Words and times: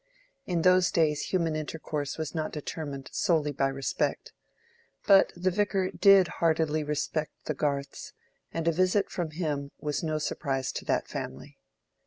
In 0.47 0.63
those 0.63 0.89
days 0.89 1.25
human 1.29 1.55
intercourse 1.55 2.17
was 2.17 2.33
not 2.33 2.51
determined 2.51 3.11
solely 3.13 3.51
by 3.51 3.67
respect. 3.67 4.33
But 5.05 5.31
the 5.35 5.51
Vicar 5.51 5.91
did 5.91 6.27
heartily 6.41 6.83
respect 6.83 7.45
the 7.45 7.53
Garths, 7.53 8.11
and 8.51 8.67
a 8.67 8.71
visit 8.71 9.11
from 9.11 9.29
him 9.29 9.69
was 9.79 10.01
no 10.01 10.17
surprise 10.17 10.71
to 10.71 10.85
that 10.85 11.07
family. 11.07 11.59